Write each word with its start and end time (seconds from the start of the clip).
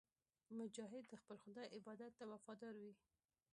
مجاهد 0.59 1.03
د 1.07 1.13
خپل 1.21 1.37
خدای 1.45 1.67
عبادت 1.77 2.11
ته 2.19 2.25
وفادار 2.31 2.75
وي. 2.81 2.93